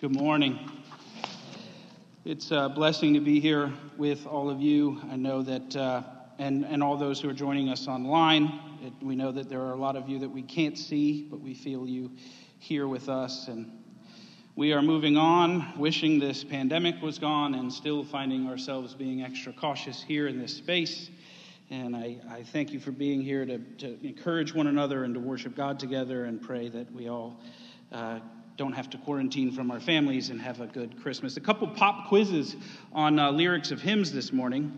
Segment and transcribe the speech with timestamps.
[0.00, 0.60] Good morning.
[2.24, 5.00] It's a blessing to be here with all of you.
[5.10, 6.04] I know that, uh,
[6.38, 8.60] and, and all those who are joining us online.
[8.80, 11.40] It, we know that there are a lot of you that we can't see, but
[11.40, 12.12] we feel you
[12.60, 13.48] here with us.
[13.48, 13.72] And
[14.54, 19.52] we are moving on, wishing this pandemic was gone, and still finding ourselves being extra
[19.52, 21.10] cautious here in this space.
[21.70, 25.20] And I, I thank you for being here to, to encourage one another and to
[25.20, 27.40] worship God together and pray that we all.
[27.90, 28.20] Uh,
[28.58, 31.36] don't have to quarantine from our families and have a good Christmas.
[31.36, 32.56] A couple pop quizzes
[32.92, 34.76] on uh, lyrics of hymns this morning.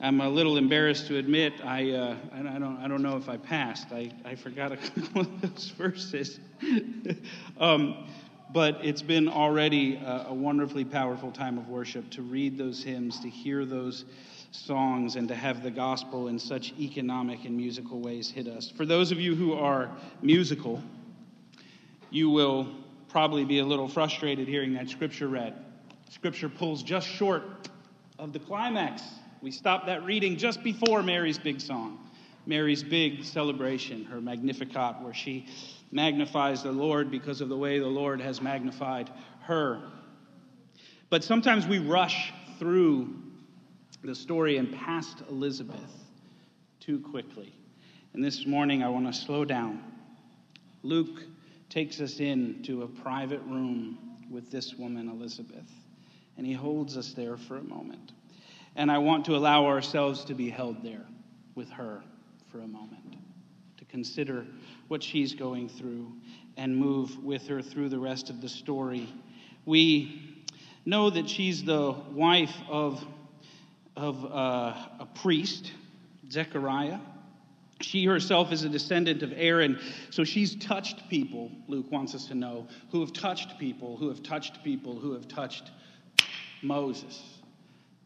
[0.00, 3.36] I'm a little embarrassed to admit I, uh, I, don't, I don't know if I
[3.36, 3.92] passed.
[3.92, 6.40] I, I forgot a couple of those verses.
[7.60, 8.08] um,
[8.52, 13.20] but it's been already a, a wonderfully powerful time of worship to read those hymns,
[13.20, 14.06] to hear those
[14.50, 18.68] songs, and to have the gospel in such economic and musical ways hit us.
[18.68, 19.88] For those of you who are
[20.20, 20.82] musical,
[22.10, 22.66] you will
[23.10, 25.54] probably be a little frustrated hearing that scripture read.
[26.10, 27.68] Scripture pulls just short
[28.18, 29.02] of the climax.
[29.42, 31.98] We stop that reading just before Mary's big song,
[32.46, 35.46] Mary's big celebration, her Magnificat, where she
[35.90, 39.10] magnifies the Lord because of the way the Lord has magnified
[39.42, 39.82] her.
[41.08, 43.12] But sometimes we rush through
[44.04, 45.92] the story and past Elizabeth
[46.78, 47.52] too quickly.
[48.14, 49.82] And this morning I want to slow down.
[50.82, 51.22] Luke
[51.70, 53.96] takes us into a private room
[54.28, 55.70] with this woman, Elizabeth,
[56.36, 58.12] and he holds us there for a moment.
[58.76, 61.06] And I want to allow ourselves to be held there
[61.54, 62.02] with her
[62.50, 63.16] for a moment,
[63.78, 64.44] to consider
[64.88, 66.12] what she's going through
[66.56, 69.08] and move with her through the rest of the story.
[69.64, 70.44] We
[70.84, 73.04] know that she's the wife of,
[73.96, 75.72] of uh, a priest,
[76.30, 76.98] Zechariah.
[77.80, 79.78] She herself is a descendant of Aaron,
[80.10, 84.22] so she's touched people, Luke wants us to know, who have touched people, who have
[84.22, 85.70] touched people, who have touched
[86.62, 87.22] Moses.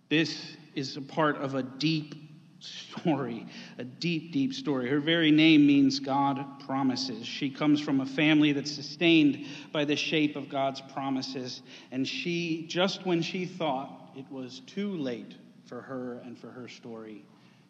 [0.08, 2.14] This is a part of a deep
[2.60, 3.46] story,
[3.78, 4.88] a deep, deep story.
[4.88, 7.26] Her very name means God promises.
[7.26, 11.62] She comes from a family that's sustained by the shape of God's promises.
[11.90, 15.34] And she, just when she thought it was too late
[15.66, 17.24] for her and for her story,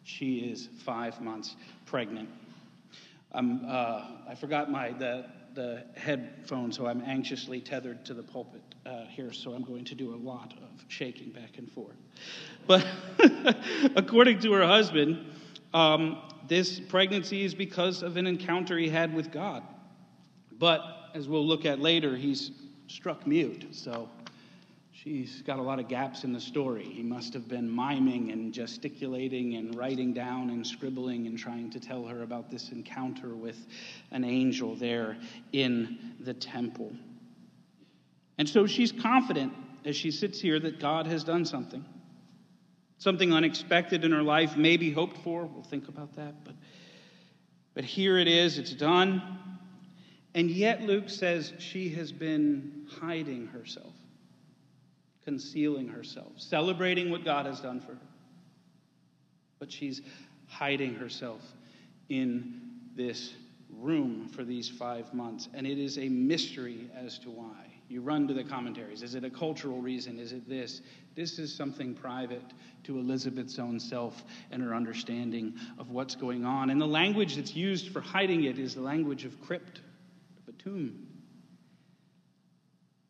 [0.05, 1.55] she is five months
[1.85, 2.29] pregnant.
[3.33, 8.61] I'm, uh, I forgot my the, the headphone, so I'm anxiously tethered to the pulpit
[8.85, 11.97] uh, here, so I'm going to do a lot of shaking back and forth.
[12.67, 12.85] But
[13.95, 15.25] according to her husband,
[15.73, 19.63] um, this pregnancy is because of an encounter he had with God.
[20.57, 20.81] But
[21.15, 22.51] as we'll look at later, he's
[22.87, 24.07] struck mute, so
[25.03, 26.85] She's got a lot of gaps in the story.
[26.85, 31.81] He must have been miming and gesticulating and writing down and scribbling and trying to
[31.81, 33.57] tell her about this encounter with
[34.11, 35.17] an angel there
[35.51, 36.93] in the temple.
[38.37, 39.51] And so she's confident
[39.83, 41.83] as she sits here that God has done something.
[42.97, 45.45] Something unexpected in her life, maybe hoped for.
[45.45, 46.45] We'll think about that.
[46.45, 46.55] But,
[47.73, 49.21] but here it is, it's done.
[50.33, 53.94] And yet, Luke says she has been hiding herself
[55.25, 58.07] concealing herself, celebrating what God has done for her.
[59.59, 60.01] But she's
[60.47, 61.41] hiding herself
[62.09, 62.61] in
[62.95, 63.33] this
[63.69, 65.49] room for these five months.
[65.53, 67.65] And it is a mystery as to why.
[67.87, 69.03] You run to the commentaries.
[69.03, 70.17] Is it a cultural reason?
[70.17, 70.81] Is it this?
[71.15, 72.53] This is something private
[72.83, 76.71] to Elizabeth's own self and her understanding of what's going on.
[76.71, 79.81] And the language that's used for hiding it is the language of crypt,
[80.41, 81.04] of a tomb.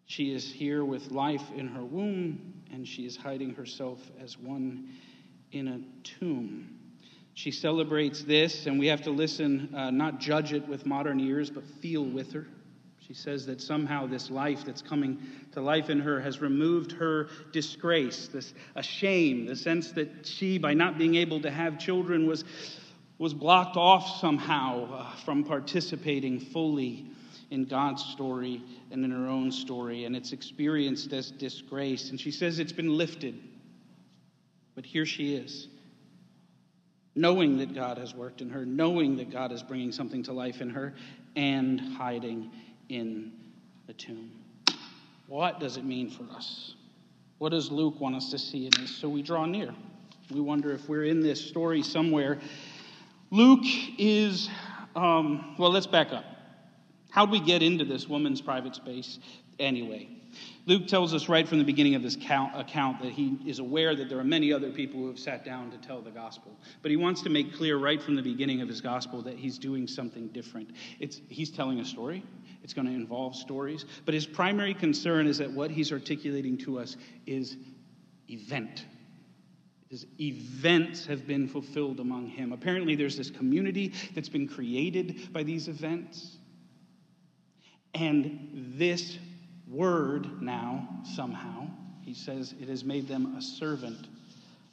[0.05, 4.89] She is here with life in her womb, and she is hiding herself as one
[5.51, 6.69] in a tomb.
[7.33, 11.49] She celebrates this, and we have to listen, uh, not judge it with modern ears,
[11.49, 12.47] but feel with her.
[12.99, 15.21] She says that somehow this life that's coming
[15.51, 20.57] to life in her has removed her disgrace, this a shame, the sense that she,
[20.57, 22.45] by not being able to have children, was,
[23.17, 27.05] was blocked off somehow uh, from participating fully
[27.51, 28.61] in God's story
[28.91, 32.09] and in her own story, and it's experienced as disgrace.
[32.09, 33.35] And she says it's been lifted.
[34.75, 35.69] But here she is,
[37.15, 40.59] knowing that God has worked in her, knowing that God is bringing something to life
[40.59, 40.93] in her,
[41.35, 42.51] and hiding
[42.89, 43.31] in
[43.87, 44.31] the tomb.
[45.27, 46.75] What does it mean for us?
[47.37, 48.95] What does Luke want us to see in this?
[48.95, 49.73] So we draw near.
[50.31, 52.39] We wonder if we're in this story somewhere.
[53.31, 53.65] Luke
[53.97, 54.49] is,
[54.95, 56.25] um, well, let's back up.
[57.15, 59.19] How'd we get into this woman's private space
[59.57, 60.09] anyway?
[60.65, 64.09] Luke tells us right from the beginning of this account that he is aware that
[64.09, 66.51] there are many other people who have sat down to tell the gospel.
[66.81, 69.57] But he wants to make clear right from the beginning of his gospel that he's
[69.57, 70.71] doing something different.
[70.99, 72.21] It's, he's telling a story,
[72.65, 73.85] It's going to involve stories.
[74.03, 77.55] But his primary concern is that what he's articulating to us is
[78.29, 78.83] event.
[79.87, 82.51] His events have been fulfilled among him.
[82.51, 86.39] Apparently, there's this community that's been created by these events.
[87.95, 89.17] And this
[89.67, 91.67] word now, somehow,
[92.01, 94.09] he says, it has made them a servant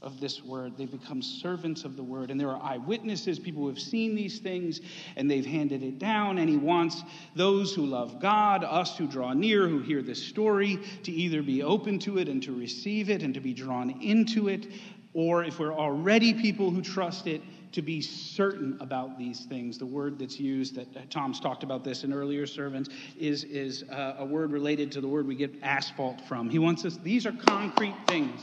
[0.03, 0.73] of this word.
[0.77, 2.33] They've become servants of the word.
[2.33, 4.81] And there are eyewitnesses, people who have seen these things,
[5.17, 6.39] and they've handed it down.
[6.39, 7.05] And he wants
[7.37, 11.63] those who love God, us who draw near, who hear this story, to either be
[11.63, 14.67] open to it and to receive it and to be drawn into it,
[15.15, 17.41] or if we're already people who trust it,
[17.73, 19.79] to be certain about these things.
[19.79, 22.89] The word that's used, that Tom's talked about this in earlier sermons,
[23.19, 26.49] is, is uh, a word related to the word we get asphalt from.
[26.51, 28.41] He wants us, these are concrete things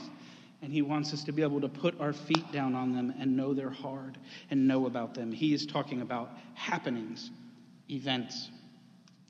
[0.62, 3.36] and He wants us to be able to put our feet down on them and
[3.36, 4.18] know they're hard
[4.50, 5.32] and know about them.
[5.32, 7.32] He is talking about happenings,
[7.90, 8.50] events.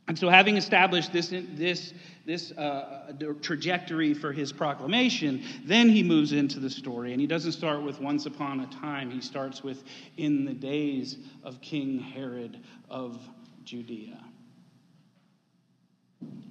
[0.10, 1.94] And so, having established this, this,
[2.26, 3.14] this uh,
[3.44, 7.12] trajectory for his proclamation, then he moves into the story.
[7.12, 9.84] And he doesn't start with once upon a time, he starts with
[10.18, 12.60] in the days of King Herod
[12.90, 13.22] of
[13.64, 14.18] Judea.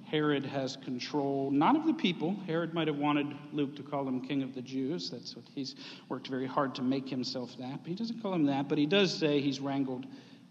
[0.05, 2.37] Herod has control, not of the people.
[2.47, 5.09] Herod might have wanted Luke to call him king of the Jews.
[5.09, 5.75] That's what he's
[6.07, 7.83] worked very hard to make himself that.
[7.83, 10.07] But he doesn't call him that, but he does say he's wrangled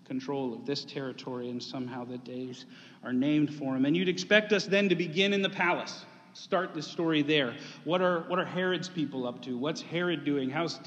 [0.08, 2.64] control of this territory, and somehow the days
[3.05, 3.85] are named for him.
[3.85, 6.05] And you'd expect us then to begin in the palace.
[6.35, 7.55] Start the story there.
[7.85, 9.56] What are, what are Herod's people up to?
[9.56, 10.50] What's Herod doing?
[10.50, 10.79] How's,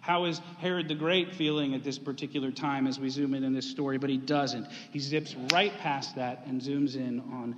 [0.00, 3.54] how is Herod the Great feeling at this particular time as we zoom in in
[3.54, 3.96] this story?
[3.98, 4.66] But he doesn't.
[4.90, 7.56] He zips right past that and zooms in on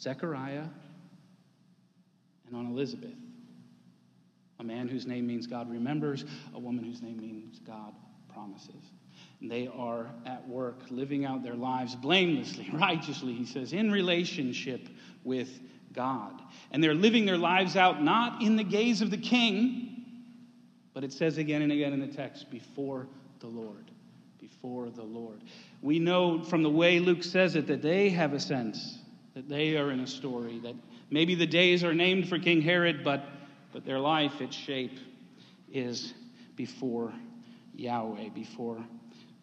[0.00, 0.64] Zechariah,
[2.46, 3.14] and on Elizabeth.
[4.58, 7.92] A man whose name means God remembers, a woman whose name means God
[8.32, 8.92] promises.
[9.42, 14.88] They are at work living out their lives blamelessly, righteously, he says, in relationship
[15.24, 15.60] with
[15.92, 16.40] God.
[16.70, 20.04] And they're living their lives out not in the gaze of the king,
[20.92, 23.06] but it says again and again in the text, before
[23.40, 23.90] the Lord.
[24.38, 25.42] Before the Lord.
[25.80, 28.98] We know from the way Luke says it that they have a sense
[29.34, 30.74] that they are in a story, that
[31.08, 33.24] maybe the days are named for King Herod, but,
[33.72, 34.98] but their life, its shape,
[35.72, 36.12] is
[36.56, 37.12] before
[37.74, 38.84] Yahweh, before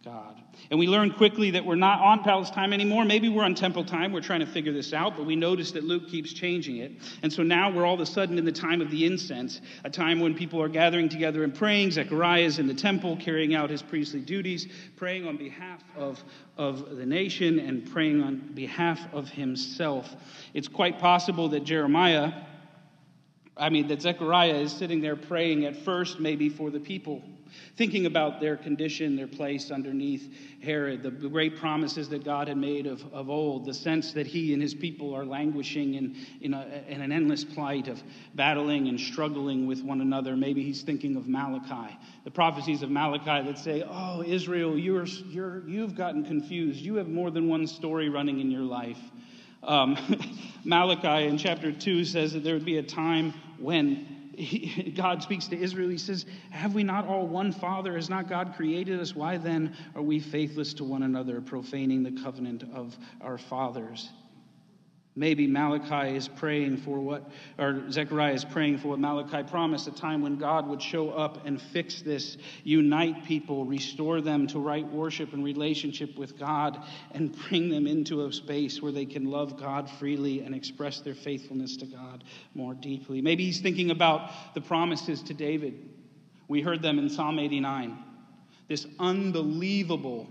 [0.08, 0.42] God.
[0.72, 3.04] And we learn quickly that we're not on palace time anymore.
[3.04, 4.14] Maybe we're on temple time.
[4.14, 6.94] We're trying to figure this out, but we notice that Luke keeps changing it.
[7.24, 9.90] And so now we're all of a sudden in the time of the incense, a
[9.90, 11.92] time when people are gathering together and praying.
[11.92, 16.24] Zechariah is in the temple carrying out his priestly duties, praying on behalf of,
[16.58, 20.16] of the nation and praying on behalf of himself.
[20.54, 22.32] It's quite possible that Jeremiah,
[23.58, 27.22] I mean, that Zechariah is sitting there praying at first, maybe for the people
[27.76, 32.88] thinking about their condition, their place underneath Herod, the great promises that God had made
[32.88, 36.84] of, of old, the sense that he and his people are languishing in, in, a,
[36.88, 38.02] in an endless plight of
[38.36, 40.36] battling and struggling with one another.
[40.36, 45.68] Maybe he's thinking of Malachi, the prophecies of Malachi that say, Oh, Israel, you're, you're,
[45.68, 46.80] you've gotten confused.
[46.80, 49.00] You have more than one story running in your life.
[49.64, 49.98] Um,
[50.64, 55.48] Malachi in chapter 2 says that there would be a time when he, God speaks
[55.48, 55.90] to Israel.
[55.90, 57.96] He says, Have we not all one Father?
[57.96, 59.16] Has not God created us?
[59.16, 64.10] Why then are we faithless to one another, profaning the covenant of our fathers?
[65.18, 69.92] Maybe Malachi is praying for what, or Zechariah is praying for what Malachi promised a
[69.92, 74.88] time when God would show up and fix this, unite people, restore them to right
[74.88, 76.84] worship and relationship with God,
[77.14, 81.16] and bring them into a space where they can love God freely and express their
[81.16, 83.20] faithfulness to God more deeply.
[83.20, 85.90] Maybe he's thinking about the promises to David.
[86.48, 87.98] We heard them in Psalm 89.
[88.68, 90.28] This unbelievable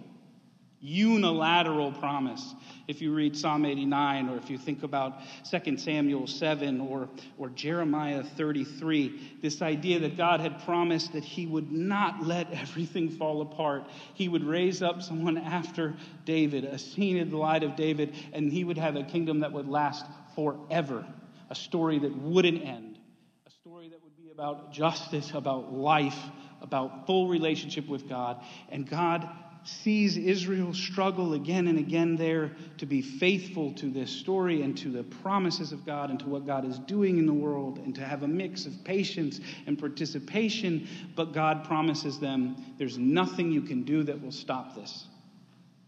[0.86, 2.54] unilateral promise.
[2.86, 5.18] If you read Psalm 89, or if you think about
[5.50, 11.46] 2 Samuel 7, or, or Jeremiah 33, this idea that God had promised that He
[11.46, 13.84] would not let everything fall apart.
[14.14, 18.52] He would raise up someone after David, a scene in the light of David, and
[18.52, 21.04] He would have a kingdom that would last forever,
[21.50, 22.98] a story that wouldn't end,
[23.46, 26.18] a story that would be about justice, about life,
[26.60, 28.40] about full relationship with God.
[28.68, 29.28] And God
[29.66, 34.90] sees Israel struggle again and again there to be faithful to this story and to
[34.90, 38.04] the promises of God and to what God is doing in the world and to
[38.04, 40.86] have a mix of patience and participation.
[41.16, 45.06] But God promises them there's nothing you can do that will stop this.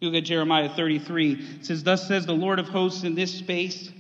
[0.00, 1.32] You look at Jeremiah 33.
[1.61, 3.92] It says, Thus says the Lord of hosts in this space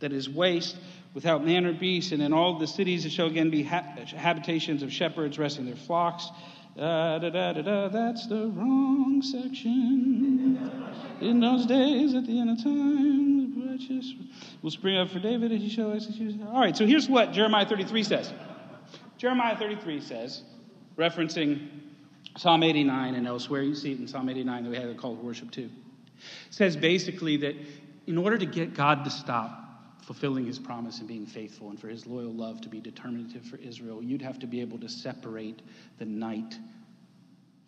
[0.00, 0.76] that is waste
[1.14, 4.92] without man or beast, and in all the cities it shall again be habitations of
[4.92, 6.28] shepherds resting their flocks
[6.76, 10.90] Da, da, da, da, da, that's the wrong section.
[11.20, 14.14] In those days, at the end of time, the righteous
[14.62, 16.34] will spring up for David, and he shall execute.
[16.46, 18.32] All right, so here's what Jeremiah 33 says.
[19.18, 20.42] Jeremiah 33 says,
[20.96, 21.68] referencing
[22.38, 25.14] Psalm 89 and elsewhere, you see it in Psalm 89 that we had a call
[25.14, 25.68] to worship too.
[26.48, 27.54] It says basically that
[28.06, 29.61] in order to get God to stop
[30.02, 33.56] fulfilling his promise and being faithful and for his loyal love to be determinative for
[33.56, 35.62] Israel, you'd have to be able to separate
[35.98, 36.58] the night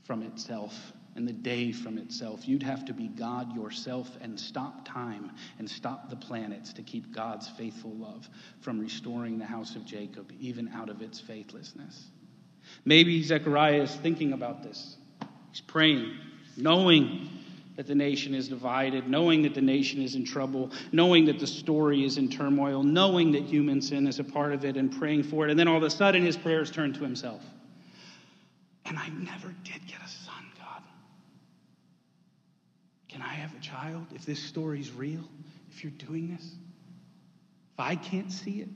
[0.05, 2.47] from itself and the day from itself.
[2.49, 7.15] You'd have to be God yourself and stop time and stop the planets to keep
[7.15, 8.29] God's faithful love
[8.61, 12.07] from restoring the house of Jacob, even out of its faithlessness.
[12.85, 14.97] Maybe Zechariah is thinking about this.
[15.53, 16.13] He's praying,
[16.57, 17.29] knowing
[17.77, 21.47] that the nation is divided, knowing that the nation is in trouble, knowing that the
[21.47, 25.25] story is in turmoil, knowing that human sin is a part of it, and praying
[25.25, 25.51] for it.
[25.51, 27.43] And then all of a sudden, his prayers turn to himself.
[28.87, 30.83] And I never did get a son, God.
[33.09, 35.25] Can I have a child if this story's real?
[35.73, 36.45] If you're doing this?
[36.45, 38.69] If I can't see it,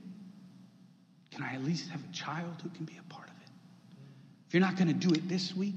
[1.31, 3.49] can I at least have a child who can be a part of it?
[4.47, 5.75] If you're not going to do it this week,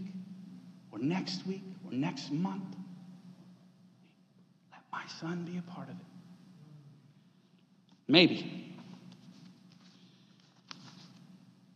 [0.90, 2.64] or next week, or next month,
[4.92, 6.06] my son be a part of it?
[8.06, 8.76] Maybe.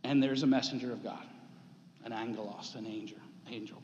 [0.04, 1.24] And there's a messenger of God,
[2.04, 3.18] an angelos, an angel.
[3.48, 3.82] angel.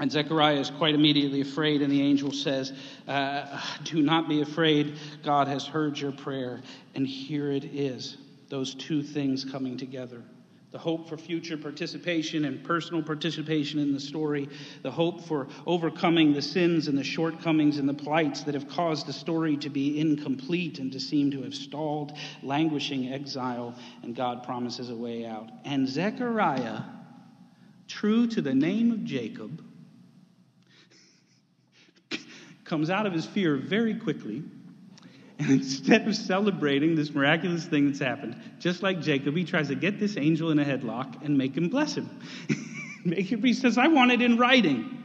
[0.00, 2.72] And Zechariah is quite immediately afraid, and the angel says,
[3.06, 4.98] uh, Do not be afraid.
[5.22, 6.62] God has heard your prayer,
[6.96, 8.16] and here it is.
[8.48, 10.22] Those two things coming together
[10.74, 14.48] the hope for future participation and personal participation in the story,
[14.82, 19.06] the hope for overcoming the sins and the shortcomings and the plights that have caused
[19.06, 24.42] the story to be incomplete and to seem to have stalled, languishing exile, and God
[24.42, 25.48] promises a way out.
[25.64, 26.80] And Zechariah,
[27.86, 29.62] true to the name of Jacob,
[32.64, 34.42] comes out of his fear very quickly
[35.38, 39.74] and instead of celebrating this miraculous thing that's happened, just like Jacob, he tries to
[39.74, 42.08] get this angel in a headlock and make him bless him.
[43.04, 45.00] make him, he says, I want it in writing.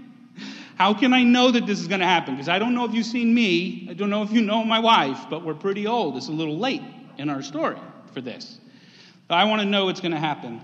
[0.75, 2.35] How can I know that this is going to happen?
[2.35, 3.87] Because I don't know if you've seen me.
[3.89, 6.15] I don't know if you know my wife, but we're pretty old.
[6.15, 6.83] It's a little late
[7.17, 7.77] in our story
[8.13, 8.59] for this.
[9.27, 10.61] But I want to know what's going to happen.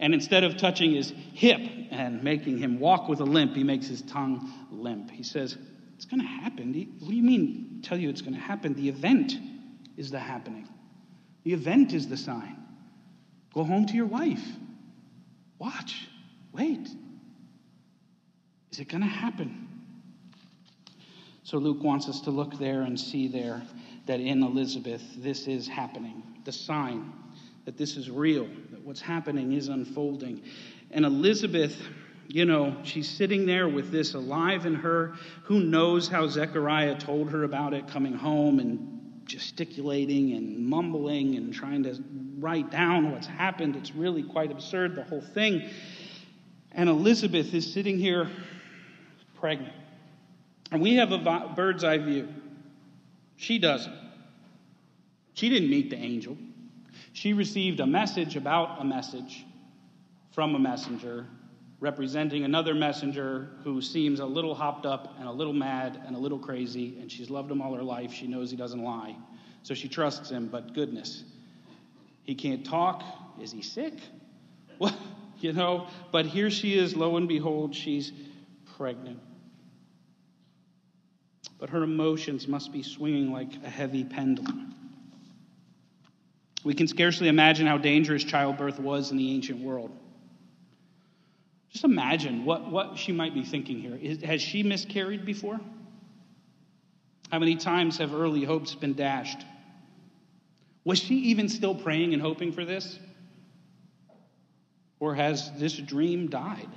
[0.00, 3.86] And instead of touching his hip and making him walk with a limp, he makes
[3.86, 5.10] his tongue limp.
[5.10, 5.56] He says,
[5.96, 6.72] It's going to happen.
[7.00, 8.74] What do you mean tell you it's going to happen.
[8.74, 9.34] The event
[9.96, 10.68] is the happening,
[11.44, 12.56] the event is the sign.
[13.54, 14.44] Go home to your wife.
[15.58, 16.08] Watch.
[16.52, 16.88] Wait.
[18.72, 19.68] Is it going to happen?
[21.44, 23.62] So Luke wants us to look there and see there
[24.06, 26.22] that in Elizabeth this is happening.
[26.44, 27.12] The sign
[27.64, 30.42] that this is real, that what's happening is unfolding.
[30.90, 31.80] And Elizabeth
[32.28, 35.14] you know, she's sitting there with this alive in her.
[35.44, 41.52] Who knows how Zechariah told her about it coming home and gesticulating and mumbling and
[41.52, 42.02] trying to
[42.38, 43.76] write down what's happened.
[43.76, 45.68] It's really quite absurd, the whole thing.
[46.72, 48.28] And Elizabeth is sitting here
[49.38, 49.74] pregnant.
[50.70, 52.28] And we have a bird's eye view.
[53.36, 53.94] She doesn't.
[55.34, 56.36] She didn't meet the angel.
[57.12, 59.44] She received a message about a message
[60.32, 61.26] from a messenger
[61.84, 66.18] representing another messenger who seems a little hopped up and a little mad and a
[66.18, 68.10] little crazy, and she's loved him all her life.
[68.10, 69.14] She knows he doesn't lie.
[69.62, 71.24] So she trusts him, but goodness,
[72.22, 73.04] he can't talk.
[73.40, 73.94] Is he sick?
[74.78, 74.96] What?
[75.38, 78.10] You know, but here she is, lo and behold, she's
[78.76, 79.20] pregnant.
[81.60, 84.74] But her emotions must be swinging like a heavy pendulum.
[86.64, 89.96] We can scarcely imagine how dangerous childbirth was in the ancient world.
[91.74, 93.98] Just imagine what, what she might be thinking here.
[94.00, 95.60] Is, has she miscarried before?
[97.32, 99.44] How many times have early hopes been dashed?
[100.84, 102.96] Was she even still praying and hoping for this?
[105.00, 106.68] Or has this dream died?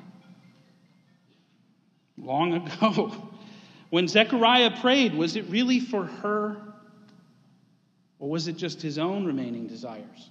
[2.17, 3.11] Long ago.
[3.89, 6.57] When Zechariah prayed, was it really for her?
[8.19, 10.29] Or was it just his own remaining desires?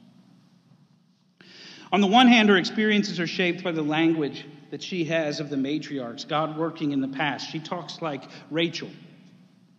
[1.90, 4.44] On the one hand, her experiences are shaped by the language
[4.76, 7.50] that she has of the matriarchs, God working in the past.
[7.50, 8.90] She talks like Rachel.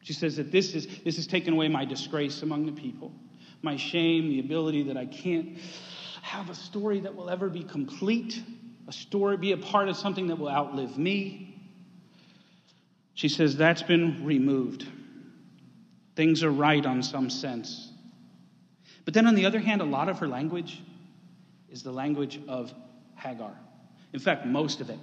[0.01, 3.11] She says that this, is, this has taken away my disgrace among the people,
[3.61, 5.59] my shame, the ability that I can't
[6.23, 8.41] have a story that will ever be complete,
[8.87, 11.61] a story, be a part of something that will outlive me.
[13.13, 14.87] She says that's been removed.
[16.15, 17.91] Things are right on some sense.
[19.05, 20.81] But then on the other hand, a lot of her language
[21.69, 22.73] is the language of
[23.13, 23.55] Hagar.
[24.13, 24.99] In fact, most of it.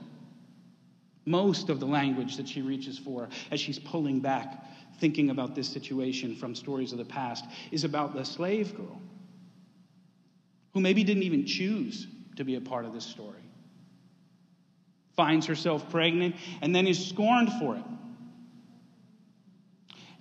[1.27, 4.65] Most of the language that she reaches for as she's pulling back,
[4.99, 9.01] thinking about this situation from stories of the past, is about the slave girl
[10.75, 13.41] who maybe didn't even choose to be a part of this story.
[15.17, 17.85] Finds herself pregnant and then is scorned for it.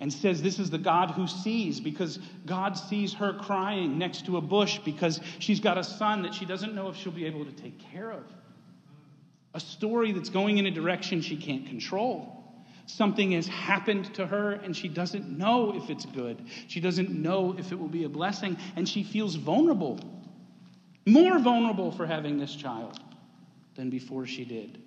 [0.00, 4.36] And says this is the God who sees because God sees her crying next to
[4.36, 7.44] a bush because she's got a son that she doesn't know if she'll be able
[7.44, 8.24] to take care of.
[9.54, 12.42] A story that's going in a direction she can't control.
[12.86, 16.44] Something has happened to her and she doesn't know if it's good.
[16.68, 19.98] She doesn't know if it will be a blessing and she feels vulnerable
[21.06, 22.98] more vulnerable for having this child
[23.76, 24.80] than before she did.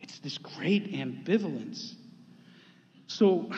[0.00, 1.94] It's this great ambivalence.
[3.06, 3.50] So,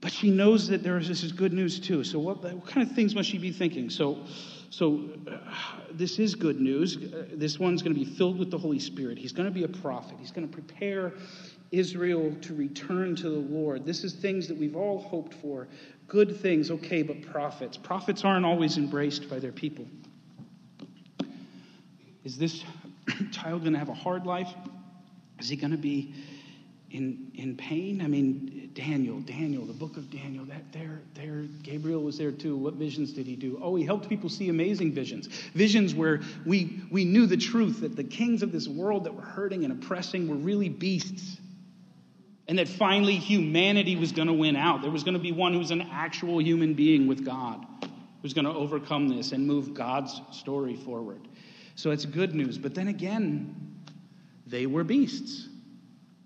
[0.00, 2.02] but she knows that there is this is good news too.
[2.04, 3.90] So, what, what kind of things must she be thinking?
[3.90, 4.24] So,
[4.70, 5.36] so uh,
[5.92, 6.96] this is good news.
[6.96, 9.18] Uh, this one's going to be filled with the Holy Spirit.
[9.18, 10.16] He's going to be a prophet.
[10.18, 11.12] He's going to prepare
[11.72, 13.84] Israel to return to the Lord.
[13.84, 15.66] This is things that we've all hoped for.
[16.06, 17.76] Good things, okay, but prophets.
[17.76, 19.86] Prophets aren't always embraced by their people.
[22.24, 22.64] Is this
[23.32, 24.52] child going to have a hard life?
[25.40, 26.14] Is he going to be
[26.92, 28.02] in, in pain?
[28.02, 32.56] I mean, Daniel, Daniel, the book of Daniel, that there, there, Gabriel was there too.
[32.56, 33.58] What visions did he do?
[33.62, 35.26] Oh, he helped people see amazing visions.
[35.54, 39.22] Visions where we, we knew the truth that the kings of this world that were
[39.22, 41.38] hurting and oppressing were really beasts
[42.50, 44.82] and that finally humanity was going to win out.
[44.82, 47.64] There was going to be one who's an actual human being with God
[48.22, 51.20] who's going to overcome this and move God's story forward.
[51.76, 52.58] So it's good news.
[52.58, 53.76] But then again,
[54.46, 55.48] they were beasts,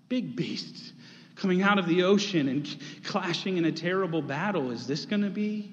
[0.09, 0.93] big beasts,
[1.35, 4.71] coming out of the ocean and clashing in a terrible battle.
[4.71, 5.71] Is this going to be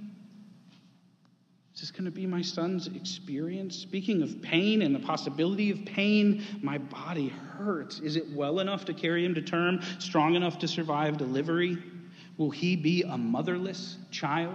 [1.75, 3.77] is this going to be my son's experience?
[3.77, 7.99] Speaking of pain and the possibility of pain, my body hurts.
[8.01, 11.79] Is it well enough to carry him to term, strong enough to survive delivery?
[12.37, 14.55] Will he be a motherless child?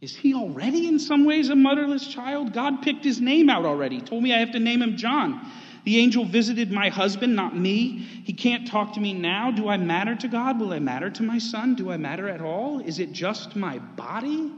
[0.00, 2.52] Is he already in some ways a motherless child?
[2.52, 5.46] God picked his name out already, told me I have to name him John.
[5.84, 7.98] The angel visited my husband, not me.
[8.24, 9.50] He can't talk to me now.
[9.50, 10.60] Do I matter to God?
[10.60, 11.74] Will I matter to my son?
[11.74, 12.80] Do I matter at all?
[12.80, 14.52] Is it just my body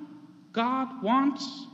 [0.52, 1.66] God wants?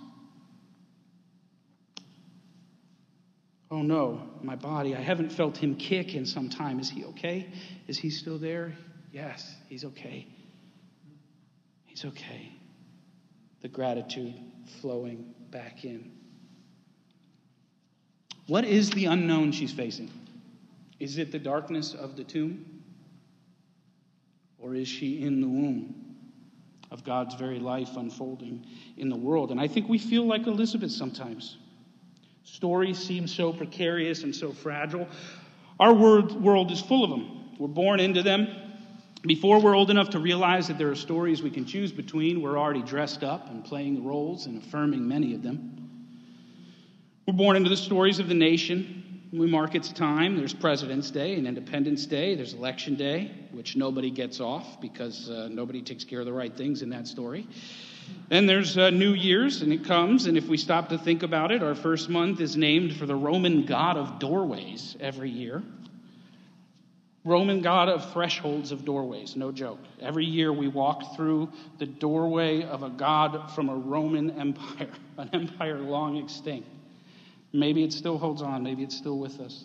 [3.70, 4.96] Oh no, my body.
[4.96, 6.80] I haven't felt him kick in some time.
[6.80, 7.48] Is he okay?
[7.86, 8.72] Is he still there?
[9.12, 10.26] Yes, he's okay.
[11.84, 12.52] He's okay.
[13.60, 14.34] The gratitude
[14.80, 16.17] flowing back in.
[18.48, 20.10] What is the unknown she's facing?
[20.98, 22.82] Is it the darkness of the tomb?
[24.58, 25.94] Or is she in the womb
[26.90, 29.50] of God's very life unfolding in the world?
[29.50, 31.58] And I think we feel like Elizabeth sometimes.
[32.42, 35.06] Stories seem so precarious and so fragile.
[35.78, 37.50] Our world is full of them.
[37.58, 38.48] We're born into them.
[39.22, 42.58] Before we're old enough to realize that there are stories we can choose between, we're
[42.58, 45.87] already dressed up and playing the roles and affirming many of them.
[47.28, 49.20] We're born into the stories of the nation.
[49.34, 50.38] We mark its time.
[50.38, 52.34] There's President's Day and Independence Day.
[52.34, 56.56] There's Election Day, which nobody gets off because uh, nobody takes care of the right
[56.56, 57.46] things in that story.
[58.30, 61.52] Then there's uh, New Year's, and it comes, and if we stop to think about
[61.52, 65.62] it, our first month is named for the Roman god of doorways every year.
[67.26, 69.80] Roman god of thresholds of doorways, no joke.
[70.00, 74.88] Every year we walk through the doorway of a god from a Roman empire,
[75.18, 76.66] an empire long extinct.
[77.52, 78.62] Maybe it still holds on.
[78.62, 79.64] Maybe it's still with us.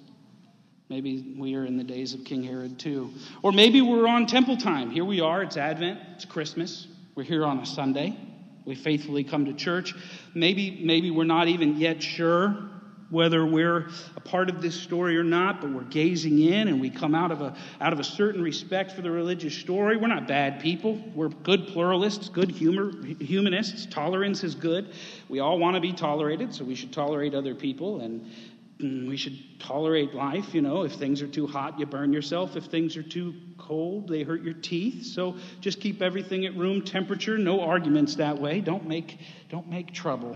[0.90, 3.12] Maybe we are in the days of King Herod too.
[3.42, 4.92] Or maybe we're on temple time.
[4.92, 5.44] Here we are.
[5.44, 6.00] It's Advent.
[6.16, 6.88] It's Christmas.
[7.16, 8.18] We're here on a Sunday.
[8.66, 9.94] We faithfully come to church.
[10.34, 12.70] Maybe, maybe we're not even yet sure
[13.14, 16.90] whether we're a part of this story or not, but we're gazing in and we
[16.90, 19.96] come out of a, out of a certain respect for the religious story.
[19.96, 21.00] We're not bad people.
[21.14, 23.86] We're good pluralists, good humor, humanists.
[23.86, 24.94] Tolerance is good.
[25.30, 28.32] We all want to be tolerated, so we should tolerate other people and
[28.80, 30.56] mm, we should tolerate life.
[30.56, 32.56] You know, if things are too hot, you burn yourself.
[32.56, 35.06] If things are too cold, they hurt your teeth.
[35.06, 37.38] So just keep everything at room temperature.
[37.38, 38.60] No arguments that way.
[38.60, 40.36] Don't make, don't make trouble.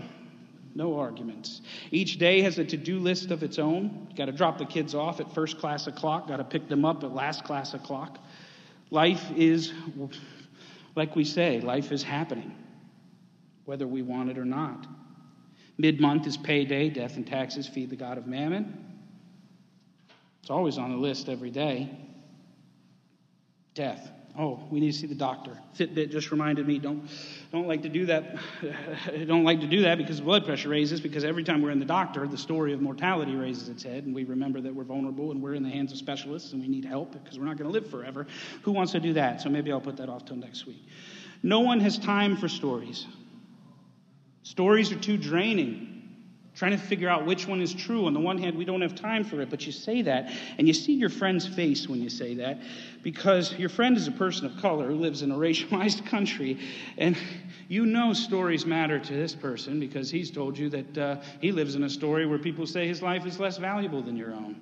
[0.78, 1.60] No arguments.
[1.90, 4.06] Each day has a to do list of its own.
[4.16, 7.02] Got to drop the kids off at first class o'clock, got to pick them up
[7.02, 8.20] at last class o'clock.
[8.92, 9.72] Life is,
[10.94, 12.54] like we say, life is happening,
[13.64, 14.86] whether we want it or not.
[15.78, 19.00] Mid month is payday, death and taxes feed the God of mammon.
[20.42, 21.90] It's always on the list every day.
[23.74, 25.58] Death Oh, we need to see the doctor.
[25.76, 27.10] Fitbit just reminded me don't
[27.50, 28.36] don't like to do that.
[29.26, 31.00] don't like to do that because blood pressure raises.
[31.00, 34.14] Because every time we're in the doctor, the story of mortality raises its head, and
[34.14, 36.84] we remember that we're vulnerable and we're in the hands of specialists and we need
[36.84, 38.28] help because we're not going to live forever.
[38.62, 39.40] Who wants to do that?
[39.40, 40.86] So maybe I'll put that off till next week.
[41.42, 43.06] No one has time for stories.
[44.44, 45.87] Stories are too draining
[46.58, 48.06] trying to figure out which one is true.
[48.06, 50.66] On the one hand, we don't have time for it, but you say that, and
[50.66, 52.58] you see your friend's face when you say that,
[53.04, 56.58] because your friend is a person of color who lives in a racialized country,
[56.98, 57.16] and
[57.68, 61.76] you know stories matter to this person because he's told you that uh, he lives
[61.76, 64.60] in a story where people say his life is less valuable than your own.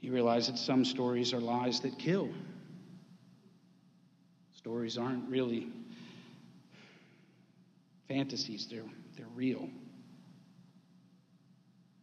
[0.00, 2.30] You realize that some stories are lies that kill.
[4.56, 5.66] Stories aren't really
[8.08, 8.80] fantasies, they're,
[9.14, 9.68] they're real.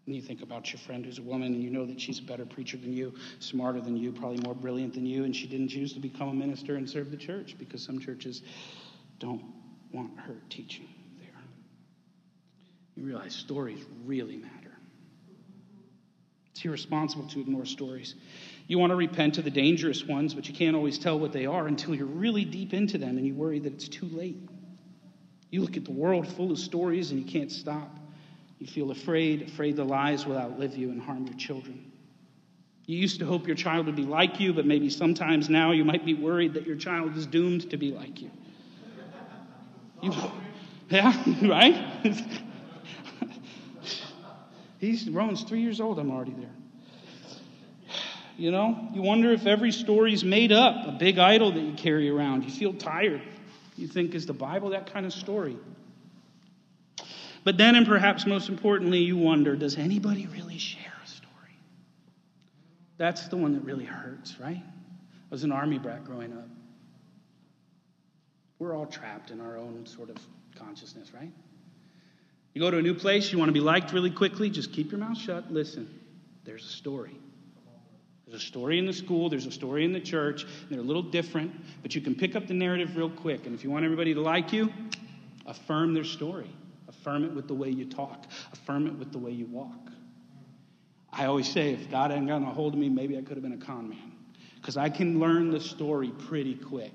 [0.05, 2.23] And you think about your friend who's a woman and you know that she's a
[2.23, 5.69] better preacher than you, smarter than you, probably more brilliant than you, and she didn't
[5.69, 8.43] choose to become a minister and serve the church because some churches
[9.19, 9.41] don't
[9.91, 10.87] want her teaching
[11.17, 11.41] there.
[12.95, 14.51] You realize stories really matter.
[16.51, 18.15] It's irresponsible to ignore stories.
[18.67, 21.47] You want to repent of the dangerous ones, but you can't always tell what they
[21.47, 24.37] are until you're really deep into them and you worry that it's too late.
[25.49, 27.97] You look at the world full of stories and you can't stop.
[28.59, 31.91] You feel afraid, afraid the lies will outlive you and harm your children.
[32.85, 35.83] You used to hope your child would be like you, but maybe sometimes now you
[35.83, 38.31] might be worried that your child is doomed to be like you.
[40.01, 40.13] you
[40.89, 41.75] yeah, right?
[44.79, 45.97] He's Rowan's three years old.
[45.97, 46.49] I'm already there.
[48.37, 52.09] You know, you wonder if every story's made up, a big idol that you carry
[52.09, 52.43] around.
[52.43, 53.21] You feel tired.
[53.77, 55.57] You think, is the Bible that kind of story?
[57.45, 61.55] But then, and perhaps most importantly, you wonder does anybody really share a story?
[62.97, 64.61] That's the one that really hurts, right?
[64.61, 66.47] I was an army brat growing up.
[68.57, 70.17] We're all trapped in our own sort of
[70.57, 71.31] consciousness, right?
[72.55, 74.91] You go to a new place, you want to be liked really quickly, just keep
[74.91, 75.51] your mouth shut.
[75.51, 75.87] Listen,
[76.45, 77.15] there's a story.
[78.25, 81.03] There's a story in the school, there's a story in the church, they're a little
[81.03, 81.51] different,
[81.83, 83.45] but you can pick up the narrative real quick.
[83.45, 84.73] And if you want everybody to like you,
[85.45, 86.49] affirm their story.
[87.05, 89.91] Affirm it with the way you talk, affirm it with the way you walk.
[91.13, 93.43] I always say, if God hadn't gotten a hold of me, maybe I could have
[93.43, 94.13] been a con man.
[94.55, 96.93] Because I can learn the story pretty quick.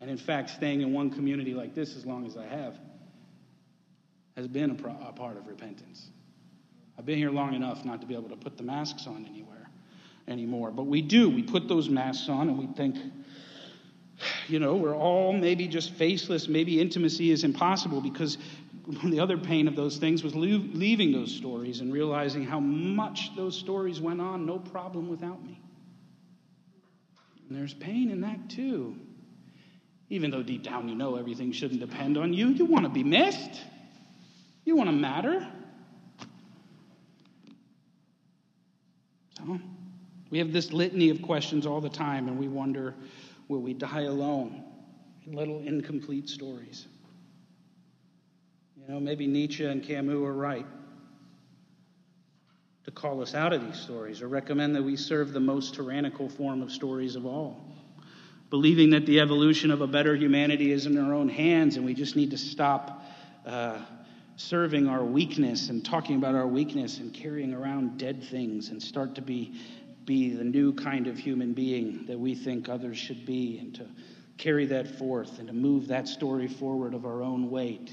[0.00, 2.78] And in fact, staying in one community like this as long as I have
[4.36, 6.10] has been a, pro- a part of repentance.
[6.96, 9.70] I've been here long enough not to be able to put the masks on anywhere
[10.28, 10.70] anymore.
[10.70, 11.28] But we do.
[11.28, 12.96] We put those masks on and we think,
[14.46, 16.46] you know, we're all maybe just faceless.
[16.46, 18.38] Maybe intimacy is impossible because
[19.04, 23.54] the other pain of those things was leaving those stories and realizing how much those
[23.56, 25.60] stories went on, no problem without me.
[27.48, 28.96] And there's pain in that too.
[30.08, 33.04] Even though deep down you know everything shouldn't depend on you, you want to be
[33.04, 33.60] missed.
[34.64, 35.46] You want to matter.
[39.36, 39.60] So,
[40.30, 42.94] we have this litany of questions all the time, and we wonder
[43.48, 44.64] will we die alone
[45.26, 46.86] in little incomplete stories?
[48.88, 50.64] Know, maybe Nietzsche and Camus are right
[52.84, 56.30] to call us out of these stories or recommend that we serve the most tyrannical
[56.30, 57.60] form of stories of all.
[58.48, 61.92] Believing that the evolution of a better humanity is in our own hands and we
[61.92, 63.04] just need to stop
[63.44, 63.78] uh,
[64.36, 69.16] serving our weakness and talking about our weakness and carrying around dead things and start
[69.16, 69.60] to be,
[70.06, 73.86] be the new kind of human being that we think others should be and to
[74.38, 77.92] carry that forth and to move that story forward of our own weight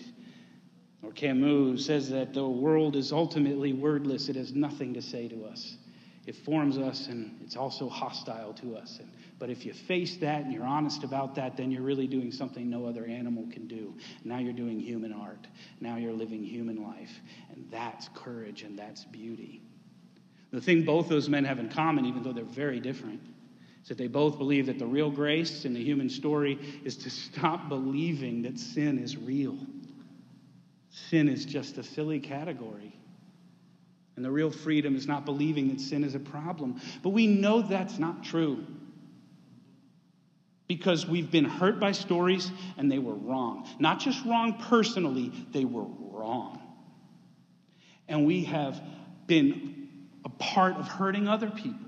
[1.04, 5.46] or Camus says that the world is ultimately wordless, it has nothing to say to
[5.46, 5.78] us.
[6.26, 8.98] It forms us and it's also hostile to us.
[9.00, 12.32] And, but if you face that and you're honest about that, then you're really doing
[12.32, 13.94] something no other animal can do.
[14.24, 15.46] Now you're doing human art.
[15.80, 17.12] Now you're living human life.
[17.52, 19.62] And that's courage and that's beauty.
[20.52, 23.22] The thing both those men have in common, even though they're very different,
[23.84, 27.10] is that they both believe that the real grace in the human story is to
[27.12, 29.58] stop believing that sin is real
[31.10, 32.94] sin is just a silly category.
[34.16, 36.80] And the real freedom is not believing that sin is a problem.
[37.04, 38.66] But we know that's not true.
[40.68, 43.68] Because we've been hurt by stories and they were wrong.
[43.78, 46.62] Not just wrong personally, they were wrong.
[48.08, 48.82] And we have
[49.28, 49.90] been
[50.24, 51.80] a part of hurting other people.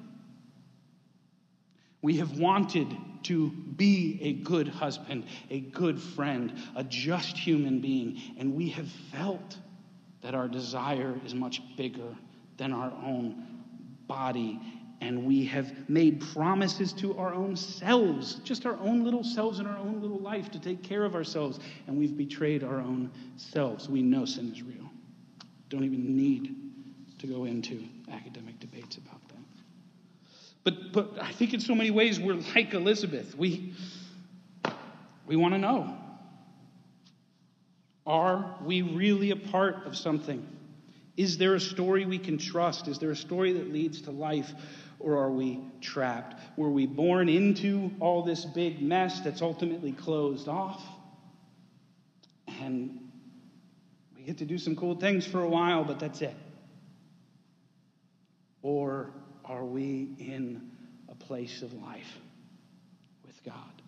[2.01, 2.87] We have wanted
[3.27, 8.19] to be a good husband, a good friend, a just human being.
[8.37, 9.57] And we have felt
[10.21, 12.15] that our desire is much bigger
[12.57, 13.43] than our own
[14.07, 14.59] body
[15.01, 19.67] and we have made promises to our own selves, just our own little selves in
[19.67, 23.87] our own little life to take care of ourselves, and we've betrayed our own selves.
[23.87, 24.89] We know sin is real.
[25.69, 26.55] Don't even need
[27.19, 28.56] to go into academic.
[30.67, 33.37] But, but I think in so many ways we're like Elizabeth.
[33.37, 33.73] We,
[35.25, 35.97] we want to know
[38.05, 40.45] are we really a part of something?
[41.15, 42.89] Is there a story we can trust?
[42.89, 44.51] Is there a story that leads to life?
[44.99, 46.35] Or are we trapped?
[46.57, 50.83] Were we born into all this big mess that's ultimately closed off?
[52.59, 53.09] And
[54.17, 56.35] we get to do some cool things for a while, but that's it.
[58.61, 59.13] Or
[59.47, 60.69] are we in
[61.09, 62.17] a place of life
[63.25, 63.81] with God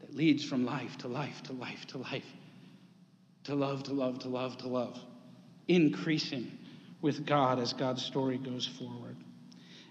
[0.00, 2.26] that leads from life to life to life to life?
[3.44, 4.98] To love, to love, to love, to love.
[5.68, 6.58] Increasing
[7.02, 9.16] with God as God's story goes forward.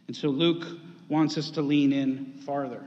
[0.07, 0.65] And so Luke
[1.07, 2.83] wants us to lean in farther.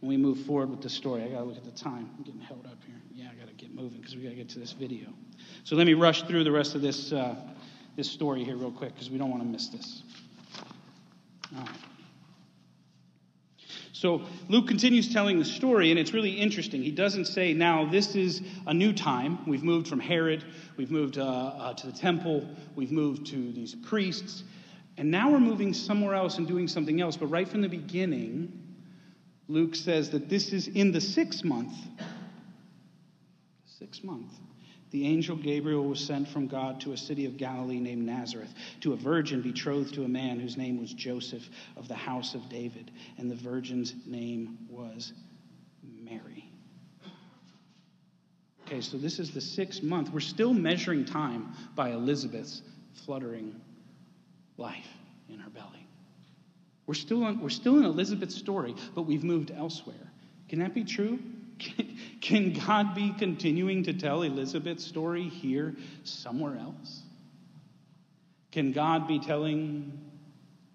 [0.00, 1.22] And we move forward with the story.
[1.22, 2.10] I got to look at the time.
[2.16, 2.96] I'm getting held up here.
[3.14, 5.08] Yeah, I got to get moving because we got to get to this video.
[5.64, 7.36] So let me rush through the rest of this, uh,
[7.96, 10.02] this story here real quick because we don't want to miss this.
[13.92, 16.82] So Luke continues telling the story, and it's really interesting.
[16.82, 19.38] He doesn't say, now this is a new time.
[19.46, 20.44] We've moved from Herod,
[20.76, 24.42] we've moved uh, uh, to the temple, we've moved to these priests,
[24.96, 27.16] and now we're moving somewhere else and doing something else.
[27.16, 28.52] But right from the beginning,
[29.46, 31.74] Luke says that this is in the sixth month.
[33.66, 34.32] Sixth month
[34.92, 38.52] the angel Gabriel was sent from God to a city of Galilee named Nazareth,
[38.82, 42.48] to a virgin betrothed to a man whose name was Joseph of the house of
[42.48, 45.14] David, and the virgin's name was
[45.82, 46.48] Mary.
[48.66, 50.10] Okay, so this is the sixth month.
[50.12, 52.62] We're still measuring time by Elizabeth's
[53.06, 53.60] fluttering
[54.58, 54.86] life
[55.28, 55.86] in her belly.
[56.86, 60.12] We're still, on, we're still in Elizabeth's story, but we've moved elsewhere.
[60.48, 61.18] Can that be true?
[62.30, 67.02] God be continuing to tell Elizabeth's story here somewhere else?
[68.52, 69.98] Can God be telling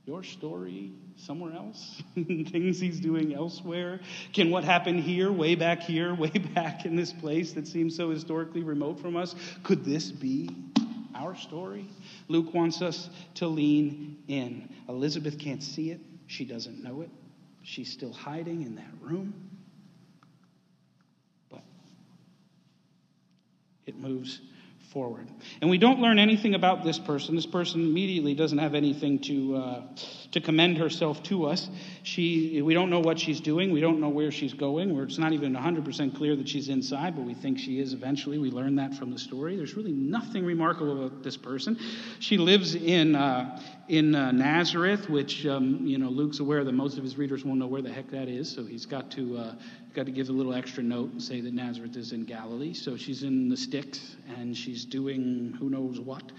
[0.05, 2.01] your story somewhere else?
[2.15, 3.99] Things he's doing elsewhere?
[4.33, 8.09] Can what happened here, way back here, way back in this place that seems so
[8.09, 10.49] historically remote from us, could this be
[11.15, 11.87] our story?
[12.27, 14.69] Luke wants us to lean in.
[14.89, 17.09] Elizabeth can't see it, she doesn't know it.
[17.63, 19.46] She's still hiding in that room.
[23.87, 24.39] It moves
[24.91, 25.27] forward.
[25.61, 27.35] And we don't learn anything about this person.
[27.35, 29.81] This person immediately doesn't have anything to, uh,
[30.31, 31.69] to commend herself to us.
[32.07, 33.69] She, we don't know what she's doing.
[33.69, 34.97] We don't know where she's going.
[34.97, 38.37] It's not even 100% clear that she's inside, but we think she is eventually.
[38.37, 39.57] We learn that from the story.
[39.57, 41.77] There's really nothing remarkable about this person.
[42.19, 46.97] She lives in, uh, in uh, Nazareth, which, um, you know, Luke's aware that most
[46.97, 49.55] of his readers won't know where the heck that is, so he's got to, uh,
[49.93, 52.73] got to give a little extra note and say that Nazareth is in Galilee.
[52.73, 56.31] So she's in the sticks, and she's doing who knows what.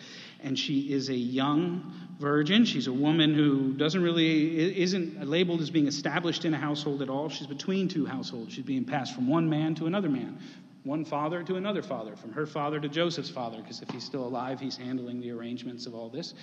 [0.42, 2.64] And she is a young virgin.
[2.64, 7.08] She's a woman who doesn't really, isn't labeled as being established in a household at
[7.08, 7.28] all.
[7.28, 8.54] She's between two households.
[8.54, 10.38] She's being passed from one man to another man,
[10.84, 14.24] one father to another father, from her father to Joseph's father, because if he's still
[14.24, 16.34] alive, he's handling the arrangements of all this.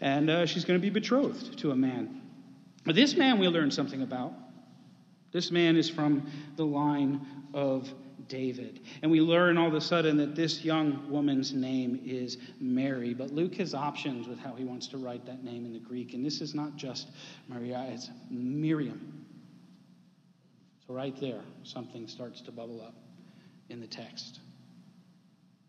[0.00, 2.22] And uh, she's going to be betrothed to a man.
[2.84, 4.32] But this man we learn something about.
[5.32, 7.88] This man is from the line of
[8.30, 8.80] David.
[9.02, 13.12] And we learn all of a sudden that this young woman's name is Mary.
[13.12, 16.14] But Luke has options with how he wants to write that name in the Greek.
[16.14, 17.08] And this is not just
[17.48, 19.26] Maria, it's Miriam.
[20.86, 22.94] So, right there, something starts to bubble up
[23.68, 24.40] in the text.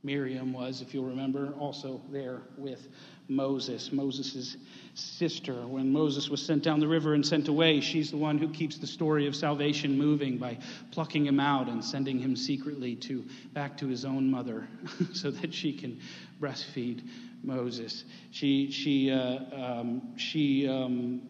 [0.04, 2.88] Miriam was, if you'll remember, also there with
[3.28, 4.58] Moses, Moses'
[4.94, 5.66] sister.
[5.66, 8.78] When Moses was sent down the river and sent away, she's the one who keeps
[8.78, 10.58] the story of salvation moving by
[10.92, 14.68] plucking him out and sending him secretly to back to his own mother
[15.14, 16.00] so that she can
[16.42, 17.08] breastfeed
[17.44, 18.04] Moses.
[18.32, 21.22] She she uh, um, she um,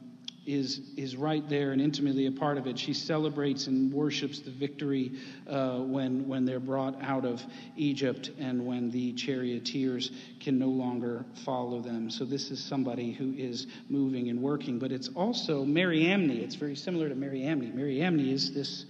[0.46, 2.78] is, is right there and intimately a part of it.
[2.78, 5.12] She celebrates and worships the victory
[5.48, 7.44] uh, when, when they're brought out of
[7.76, 12.10] Egypt and when the charioteers can no longer follow them.
[12.10, 14.80] So, this is somebody who is moving and working.
[14.80, 16.32] But it's also Mariamne.
[16.32, 17.76] It's very similar to Mariamne.
[17.76, 18.86] Mariamne is this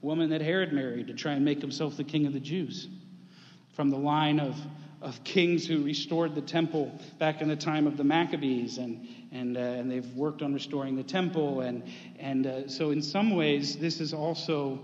[0.00, 2.88] woman that Herod married to try and make himself the king of the Jews
[3.74, 4.56] from the line of
[5.00, 9.56] of kings who restored the temple back in the time of the Maccabees, and and
[9.56, 11.82] uh, and they've worked on restoring the temple, and
[12.18, 14.80] and uh, so in some ways this is also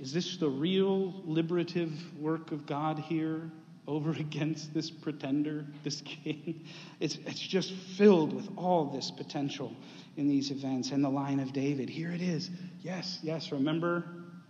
[0.00, 3.50] is this the real liberative work of God here
[3.86, 6.66] over against this pretender, this king?
[7.00, 9.74] It's it's just filled with all this potential
[10.16, 11.88] in these events and the line of David.
[11.88, 12.50] Here it is.
[12.82, 14.04] Yes, yes, remember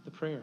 [0.05, 0.43] the prayer.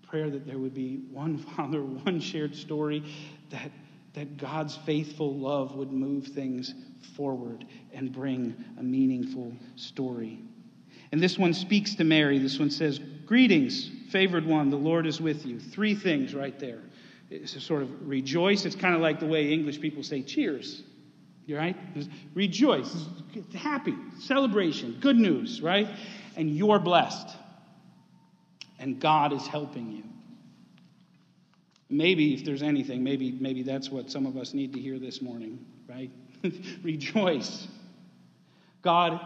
[0.00, 3.04] The prayer that there would be one Father, one shared story,
[3.50, 3.70] that,
[4.14, 6.74] that God's faithful love would move things
[7.16, 10.40] forward and bring a meaningful story.
[11.12, 12.38] And this one speaks to Mary.
[12.38, 15.58] This one says, Greetings, favored one, the Lord is with you.
[15.58, 16.80] Three things right there.
[17.30, 18.66] It's a sort of rejoice.
[18.66, 20.82] It's kind of like the way English people say cheers.
[21.46, 21.76] You right?
[22.34, 22.94] Rejoice,
[23.54, 25.88] happy, celebration, good news, right?
[26.36, 27.36] And you're blessed.
[28.78, 30.04] And God is helping you.
[31.92, 35.20] Maybe if there's anything, maybe maybe that's what some of us need to hear this
[35.20, 36.10] morning, right?
[36.82, 37.68] Rejoice.
[38.80, 39.20] God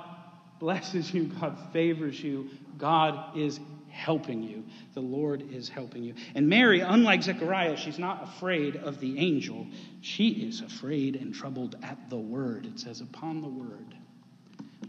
[0.59, 4.65] blesses you, God favors you, God is helping you.
[4.95, 6.15] The Lord is helping you.
[6.35, 9.67] And Mary, unlike Zechariah, she's not afraid of the angel.
[10.03, 12.67] She is afraid and troubled at the word.
[12.67, 13.95] It says, upon the word.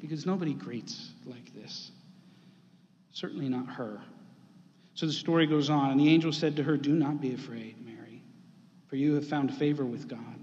[0.02, 1.92] Because nobody greets like this.
[3.14, 4.02] Certainly not her.
[4.98, 5.92] So the story goes on.
[5.92, 8.24] And the angel said to her, Do not be afraid, Mary,
[8.88, 10.40] for you have found favor with God.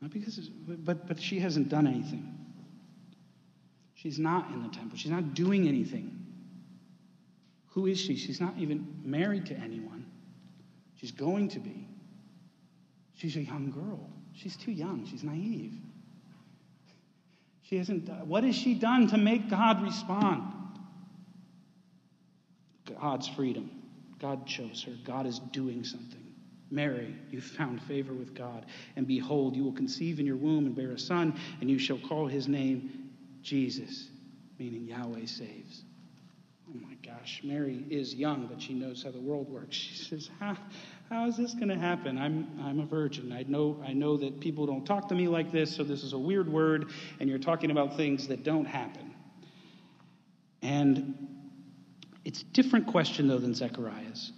[0.00, 2.36] Not because, but, but she hasn't done anything.
[3.94, 4.98] She's not in the temple.
[4.98, 6.26] She's not doing anything.
[7.68, 8.16] Who is she?
[8.16, 10.04] She's not even married to anyone.
[10.96, 11.86] She's going to be.
[13.14, 14.10] She's a young girl.
[14.32, 15.06] She's too young.
[15.08, 15.74] She's naive.
[17.62, 18.08] She hasn't.
[18.26, 20.54] What has she done to make God respond?
[23.00, 23.70] God's freedom.
[24.18, 24.92] God chose her.
[25.04, 26.18] God is doing something.
[26.70, 28.66] Mary, you found favor with God.
[28.96, 31.98] And behold, you will conceive in your womb and bear a son, and you shall
[31.98, 33.10] call his name
[33.42, 34.08] Jesus,
[34.58, 35.82] meaning Yahweh saves.
[36.68, 39.74] Oh my gosh, Mary is young, but she knows how the world works.
[39.74, 40.54] She says, How,
[41.08, 42.18] how is this going to happen?
[42.18, 43.32] I'm, I'm a virgin.
[43.32, 46.12] I know, I know that people don't talk to me like this, so this is
[46.12, 49.14] a weird word, and you're talking about things that don't happen.
[50.60, 51.47] And
[52.28, 54.32] it's a different question, though, than Zechariah's.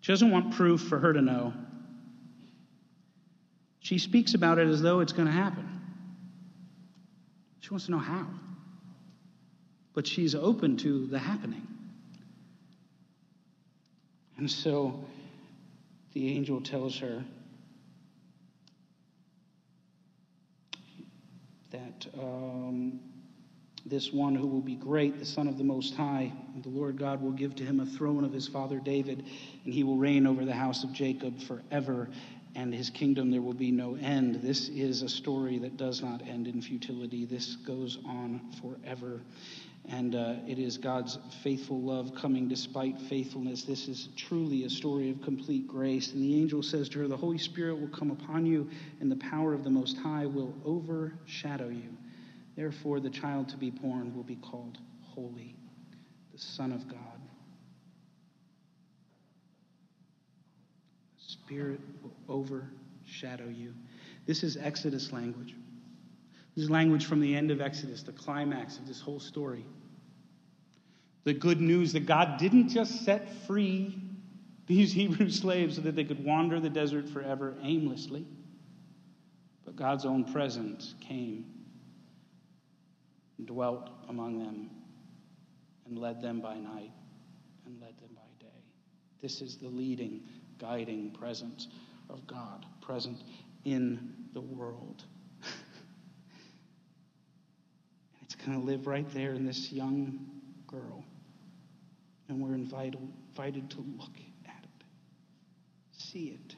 [0.00, 1.52] She doesn't want proof for her to know.
[3.78, 5.68] She speaks about it as though it's going to happen.
[7.60, 8.26] She wants to know how
[9.94, 11.66] but she's open to the happening.
[14.36, 15.04] And so
[16.12, 17.22] the angel tells her
[21.70, 23.00] that um,
[23.86, 27.22] this one who will be great, the Son of the Most High, the Lord God
[27.22, 29.24] will give to him a throne of his father David,
[29.64, 32.08] and he will reign over the house of Jacob forever,
[32.54, 34.36] and his kingdom there will be no end.
[34.42, 37.24] This is a story that does not end in futility.
[37.24, 39.20] This goes on forever.
[39.88, 43.64] And uh, it is God's faithful love coming despite faithfulness.
[43.64, 46.12] This is truly a story of complete grace.
[46.12, 48.68] And the angel says to her, The Holy Spirit will come upon you,
[49.00, 51.96] and the power of the Most High will overshadow you.
[52.56, 55.54] Therefore, the child to be born will be called Holy,
[56.32, 56.98] the Son of God.
[61.18, 63.74] The Spirit will overshadow you.
[64.26, 65.54] This is Exodus language.
[66.54, 69.64] This is language from the end of Exodus, the climax of this whole story.
[71.24, 74.00] The good news that God didn't just set free
[74.66, 78.26] these Hebrew slaves so that they could wander the desert forever aimlessly,
[79.64, 81.44] but God's own presence came
[83.40, 84.68] and dwelt among them
[85.86, 86.92] and led them by night
[87.64, 88.62] and led them by day.
[89.22, 90.20] This is the leading,
[90.58, 91.68] guiding presence
[92.10, 93.16] of God present
[93.64, 95.04] in the world.
[95.42, 95.52] and
[98.20, 100.20] it's going to live right there in this young
[100.66, 101.02] girl.
[102.28, 103.00] And we're invited,
[103.30, 104.84] invited to look at it,
[105.92, 106.56] see it.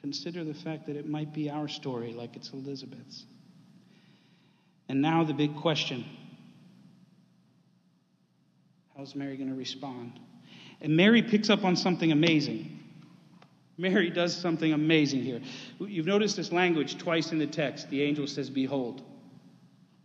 [0.00, 3.26] Consider the fact that it might be our story like it's Elizabeth's.
[4.92, 6.04] And now the big question
[8.94, 10.20] how's Mary going to respond?
[10.82, 12.78] And Mary picks up on something amazing.
[13.78, 15.40] Mary does something amazing here.
[15.80, 17.88] You've noticed this language twice in the text.
[17.88, 19.00] The angel says, Behold.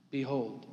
[0.09, 0.65] Behold.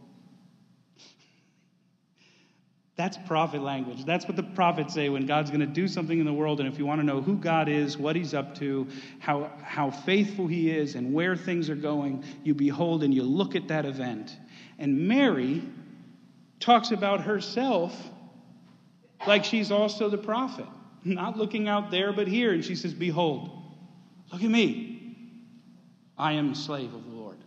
[2.96, 4.04] That's prophet language.
[4.04, 6.61] That's what the prophets say when God's going to do something in the world.
[6.61, 8.87] And if you want to know who God is, what he's up to,
[9.18, 13.57] how, how faithful he is, and where things are going, you behold and you look
[13.57, 14.36] at that event.
[14.78, 15.62] And Mary
[16.61, 18.11] talks about herself
[19.26, 20.66] like she's also the prophet,
[21.03, 22.53] not looking out there but here.
[22.53, 23.51] And she says, Behold,
[24.32, 25.16] look at me.
[26.16, 27.38] I am a slave of the Lord,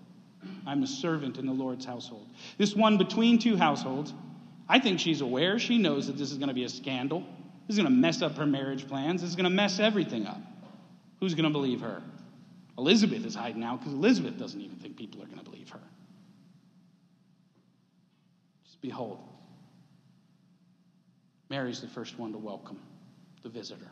[0.66, 2.28] I'm a servant in the Lord's household.
[2.58, 4.14] This one between two households,
[4.70, 5.59] I think she's aware.
[5.59, 7.22] She knows that this is going to be a scandal.
[7.68, 9.22] This is going to mess up her marriage plans.
[9.22, 10.41] This is going to mess everything up.
[11.20, 12.01] Who's going to believe her?
[12.78, 15.80] Elizabeth is hiding out because Elizabeth doesn't even think people are going to believe her.
[18.65, 19.20] Just behold,
[21.49, 22.80] Mary's the first one to welcome
[23.41, 23.89] the visitor.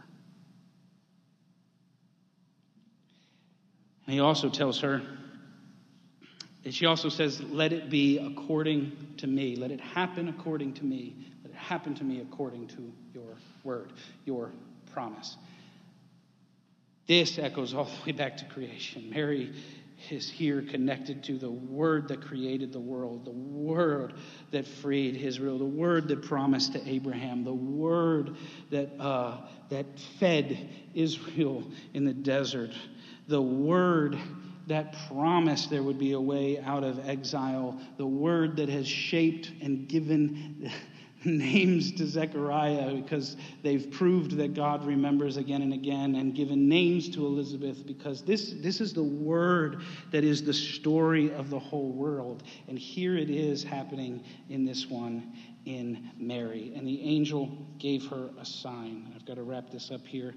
[4.06, 5.02] And he also tells her,
[6.66, 9.56] and she also says, Let it be according to me.
[9.56, 11.16] Let it happen according to me.
[11.44, 13.94] Let it happen to me according to your word,
[14.26, 14.52] your
[14.92, 15.38] promise.
[17.08, 19.12] This echoes all the way back to creation.
[19.12, 19.54] Mary
[20.10, 24.14] is here connected to the word that created the world, the word
[24.50, 28.36] that freed Israel, the word that promised to Abraham, the word
[28.72, 29.38] that, uh,
[29.70, 29.86] that
[30.20, 31.64] fed Israel
[31.94, 32.72] in the desert,
[33.28, 34.18] the word
[34.68, 39.52] that promised there would be a way out of exile, the word that has shaped
[39.62, 40.72] and given
[41.26, 47.10] names to Zechariah because they've proved that God remembers again and again, and given names
[47.10, 51.92] to Elizabeth because this, this is the word that is the story of the whole
[51.92, 52.44] world.
[52.68, 55.34] And here it is happening in this one
[55.66, 56.74] in Mary.
[56.76, 57.50] And the angel
[57.80, 59.12] gave her a sign.
[59.16, 60.36] I've got to wrap this up here.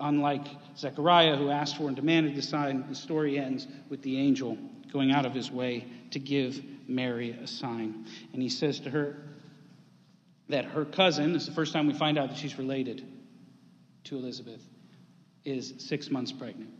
[0.00, 0.46] Unlike
[0.76, 4.56] Zechariah, who asked for and demanded the sign, the story ends with the angel
[4.92, 8.06] going out of his way to give Mary a sign.
[8.32, 9.16] And he says to her,
[10.50, 13.06] that her cousin, this is the first time we find out that she's related
[14.04, 14.62] to Elizabeth,
[15.44, 16.70] is six months pregnant.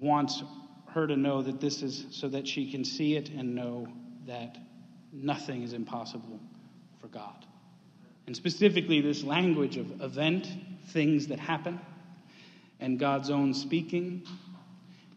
[0.00, 0.42] Wants
[0.94, 3.86] her to know that this is so that she can see it and know
[4.26, 4.56] that
[5.12, 6.40] nothing is impossible
[7.02, 7.44] for God.
[8.26, 10.48] And specifically, this language of event,
[10.88, 11.80] things that happen,
[12.80, 14.22] and God's own speaking,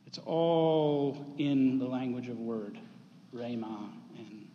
[0.06, 2.78] it's all in the language of word,
[3.34, 4.48] rhema and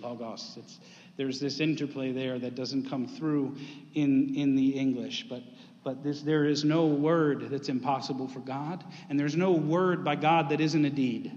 [0.00, 0.58] logos.
[0.58, 0.78] It's
[1.16, 3.56] there's this interplay there that doesn't come through
[3.94, 5.26] in, in the English.
[5.28, 5.42] But,
[5.84, 10.16] but this, there is no word that's impossible for God, and there's no word by
[10.16, 11.32] God that isn't a deed.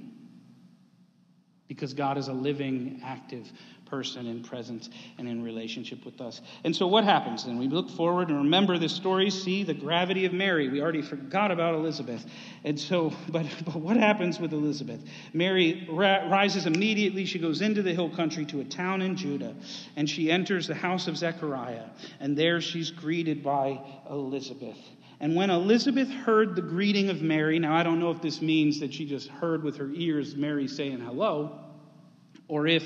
[1.68, 3.52] Because God is a living, active
[3.90, 6.42] person in presence and in relationship with us.
[6.64, 7.58] And so, what happens then?
[7.58, 10.70] We look forward and remember this story, see the gravity of Mary.
[10.70, 12.26] We already forgot about Elizabeth.
[12.64, 15.02] And so, but, but what happens with Elizabeth?
[15.34, 17.26] Mary ra- rises immediately.
[17.26, 19.56] She goes into the hill country to a town in Judah,
[19.96, 21.86] and she enters the house of Zechariah.
[22.20, 23.80] And there she's greeted by
[24.10, 24.78] Elizabeth.
[25.20, 28.80] And when Elizabeth heard the greeting of Mary, now I don't know if this means
[28.82, 31.60] that she just heard with her ears Mary saying hello,
[32.48, 32.84] or if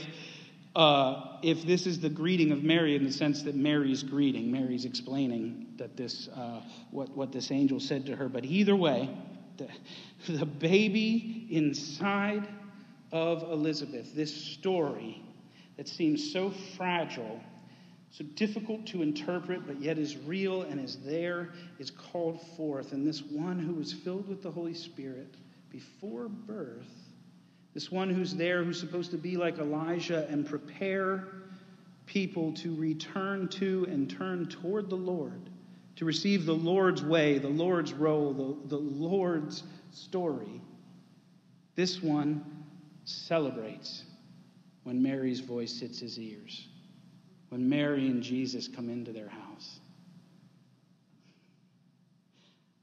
[0.76, 4.86] uh, if this is the greeting of Mary in the sense that Mary's greeting, Mary's
[4.86, 6.62] explaining that this, uh,
[6.92, 8.30] what, what this angel said to her.
[8.30, 9.10] But either way,
[9.58, 9.68] the,
[10.34, 12.48] the baby inside
[13.12, 15.22] of Elizabeth, this story
[15.76, 17.42] that seems so fragile,
[18.12, 21.50] so difficult to interpret, but yet is real and is there,
[21.80, 22.94] is called forth.
[22.94, 25.36] And this one who was filled with the Holy Spirit
[25.70, 27.01] before birth
[27.74, 31.28] this one who's there, who's supposed to be like Elijah and prepare
[32.06, 35.50] people to return to and turn toward the Lord,
[35.96, 40.62] to receive the Lord's way, the Lord's role, the, the Lord's story.
[41.76, 42.44] This one
[43.06, 44.04] celebrates
[44.84, 46.68] when Mary's voice hits his ears,
[47.50, 49.80] when Mary and Jesus come into their house,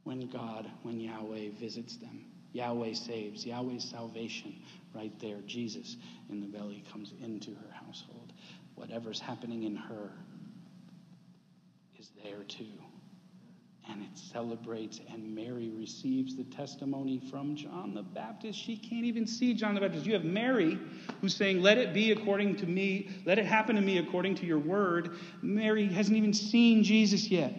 [0.05, 2.24] when God, when Yahweh visits them.
[2.53, 4.55] Yahweh saves, Yahweh's salvation,
[4.95, 5.39] right there.
[5.47, 5.97] Jesus
[6.30, 8.32] in the belly comes into her household.
[8.74, 10.11] Whatever's happening in her
[11.99, 12.66] is there too.
[13.91, 18.59] And it celebrates, and Mary receives the testimony from John the Baptist.
[18.59, 20.05] She can't even see John the Baptist.
[20.05, 20.78] You have Mary
[21.22, 24.47] who's saying, Let it be according to me, let it happen to me according to
[24.47, 25.16] your word.
[25.41, 27.55] Mary hasn't even seen Jesus yet.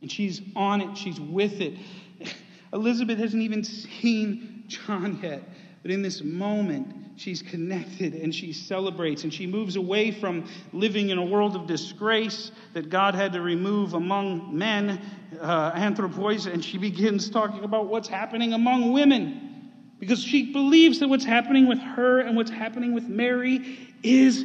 [0.00, 1.74] And she's on it, she's with it.
[2.72, 5.42] Elizabeth hasn't even seen John yet.
[5.86, 11.10] But in this moment, she's connected and she celebrates and she moves away from living
[11.10, 15.00] in a world of disgrace that God had to remove among men,
[15.40, 19.70] uh, anthropos, and she begins talking about what's happening among women.
[20.00, 24.44] Because she believes that what's happening with her and what's happening with Mary is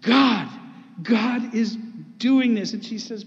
[0.00, 0.48] God.
[1.02, 1.76] God is
[2.16, 2.72] doing this.
[2.72, 3.26] And she says,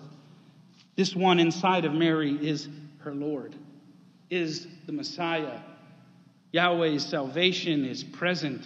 [0.95, 2.67] This one inside of Mary is
[2.99, 3.55] her Lord,
[4.29, 5.59] is the Messiah.
[6.51, 8.63] Yahweh's salvation is present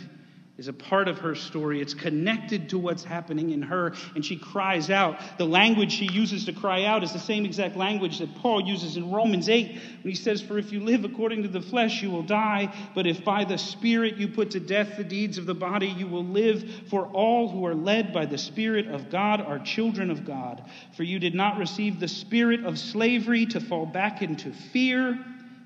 [0.58, 1.82] is a part of her story.
[1.82, 5.20] It's connected to what's happening in her, and she cries out.
[5.38, 8.96] The language she uses to cry out is the same exact language that Paul uses
[8.96, 12.10] in Romans 8 when he says, For if you live according to the flesh, you
[12.10, 15.54] will die, but if by the Spirit you put to death the deeds of the
[15.54, 16.64] body, you will live.
[16.90, 20.64] For all who are led by the Spirit of God are children of God.
[20.96, 25.20] For you did not receive the spirit of slavery to fall back into fear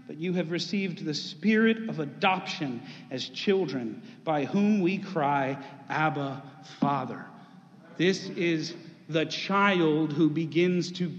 [0.10, 2.82] but you have received the spirit of adoption
[3.12, 5.56] as children, by whom we cry,
[5.88, 6.42] Abba,
[6.80, 7.24] Father.
[7.96, 8.74] This is
[9.08, 11.12] the child who begins to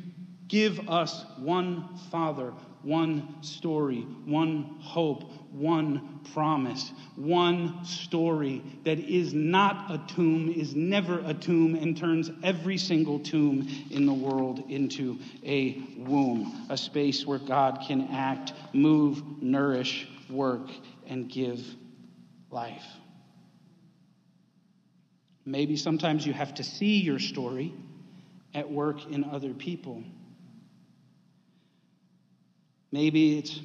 [0.49, 5.23] give us one Father, one story, one hope,
[5.53, 12.31] one promise, one story that is not a tomb, is never a tomb, and turns
[12.43, 18.53] every single tomb in the world into a womb, a space where God can act,
[18.73, 20.69] move, nourish, work,
[21.07, 21.65] and give
[22.51, 22.87] life.
[25.45, 27.73] Maybe sometimes you have to see your story
[28.55, 30.03] at work in other people.
[32.93, 33.59] Maybe it's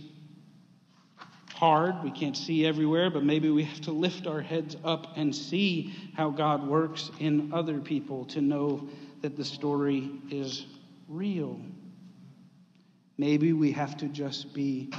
[1.56, 2.04] hard.
[2.04, 5.94] We can't see everywhere, but maybe we have to lift our heads up and see
[6.14, 8.90] how God works in other people to know
[9.22, 10.66] that the story is
[11.08, 11.60] real.
[13.18, 14.92] Maybe we have to just be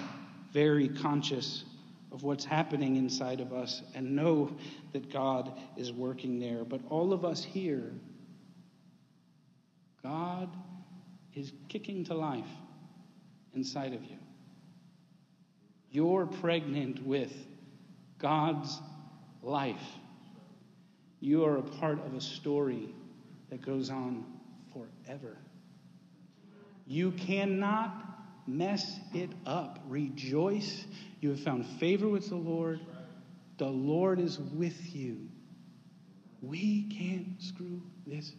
[0.52, 1.64] very conscious
[2.10, 4.56] of what's happening inside of us and know
[4.94, 6.64] that God is working there.
[6.64, 7.92] But all of us here,
[10.02, 10.48] God
[11.34, 12.48] is kicking to life
[13.54, 14.16] inside of you.
[15.96, 17.32] You're pregnant with
[18.18, 18.78] God's
[19.42, 19.80] life.
[21.20, 22.90] You are a part of a story
[23.48, 24.22] that goes on
[24.74, 25.38] forever.
[26.86, 27.94] You cannot
[28.46, 29.78] mess it up.
[29.88, 30.84] Rejoice.
[31.22, 32.80] You have found favor with the Lord.
[33.56, 35.26] The Lord is with you.
[36.42, 38.32] We can't screw this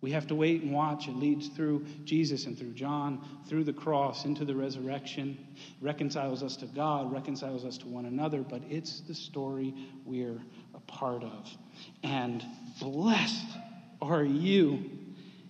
[0.00, 1.08] we have to wait and watch.
[1.08, 5.38] It leads through Jesus and through John, through the cross, into the resurrection,
[5.80, 9.74] reconciles us to God, reconciles us to one another, but it's the story
[10.06, 10.40] we're
[10.74, 11.50] a part of.
[12.02, 12.44] And
[12.80, 13.46] blessed
[14.00, 14.90] are you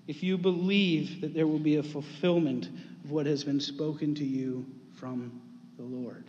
[0.09, 2.69] if you believe that there will be a fulfillment
[3.05, 4.67] of what has been spoken to you
[4.99, 5.41] from
[5.77, 6.25] the Lord.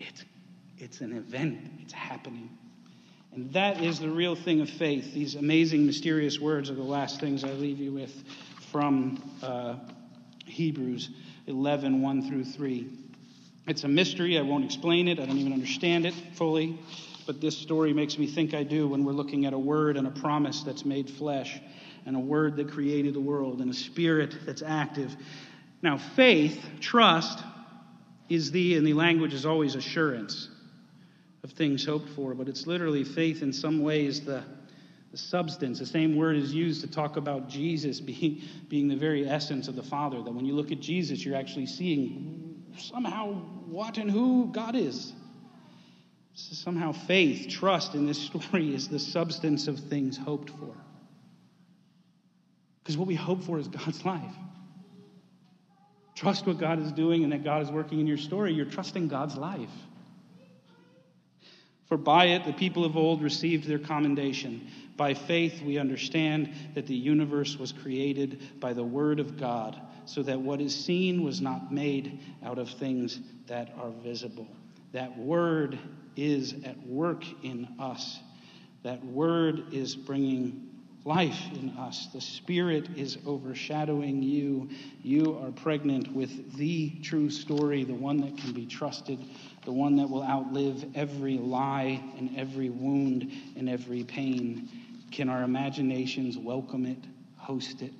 [0.00, 0.24] It's,
[0.78, 2.50] it's an event, it's happening.
[3.36, 5.12] And that is the real thing of faith.
[5.12, 8.24] These amazing, mysterious words are the last things I leave you with
[8.72, 9.74] from uh,
[10.46, 11.10] Hebrews
[11.46, 12.88] 11 1 through 3.
[13.66, 14.38] It's a mystery.
[14.38, 15.20] I won't explain it.
[15.20, 16.78] I don't even understand it fully.
[17.26, 20.06] But this story makes me think I do when we're looking at a word and
[20.06, 21.60] a promise that's made flesh,
[22.06, 25.14] and a word that created the world, and a spirit that's active.
[25.82, 27.40] Now, faith, trust,
[28.30, 30.48] is the, and the language is always assurance
[31.42, 34.42] of things hoped for, but it's literally faith in some ways the,
[35.12, 35.78] the substance.
[35.78, 39.76] The same word is used to talk about Jesus being, being the very essence of
[39.76, 40.22] the Father.
[40.22, 43.34] That when you look at Jesus, you're actually seeing somehow
[43.66, 45.12] what and who God is.
[46.34, 50.74] So somehow faith, trust in this story is the substance of things hoped for.
[52.82, 54.34] Because what we hope for is God's life.
[56.14, 58.52] Trust what God is doing and that God is working in your story.
[58.52, 59.70] You're trusting God's life.
[61.86, 64.68] For by it the people of old received their commendation.
[64.96, 70.22] By faith we understand that the universe was created by the Word of God, so
[70.22, 74.48] that what is seen was not made out of things that are visible.
[74.92, 75.78] That Word
[76.16, 78.18] is at work in us.
[78.82, 80.62] That Word is bringing
[81.04, 82.08] life in us.
[82.12, 84.68] The Spirit is overshadowing you.
[85.02, 89.18] You are pregnant with the true story, the one that can be trusted,
[89.66, 94.68] the one that will outlive every lie and every wound and every pain.
[95.10, 97.04] Can our imaginations welcome it,
[97.36, 97.92] host it,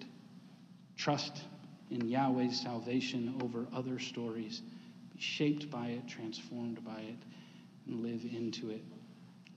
[0.97, 1.43] trust
[1.91, 4.62] in Yahweh's salvation over other stories,
[5.12, 7.19] be shaped by it, transformed by it,
[7.89, 8.85] and live into it?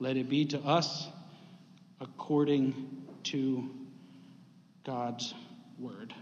[0.00, 1.08] Let it be to us
[2.00, 3.70] according to
[4.84, 5.32] God's
[5.78, 6.12] word.